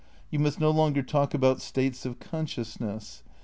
[0.31, 3.21] You must no longer talk about states of consciousness.